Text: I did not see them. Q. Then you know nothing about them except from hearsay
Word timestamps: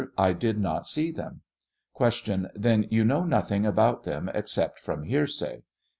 I 0.17 0.33
did 0.33 0.57
not 0.59 0.87
see 0.87 1.11
them. 1.11 1.41
Q. 1.95 2.47
Then 2.55 2.87
you 2.89 3.05
know 3.05 3.23
nothing 3.23 3.67
about 3.67 4.01
them 4.03 4.31
except 4.33 4.79
from 4.79 5.03
hearsay 5.03 5.61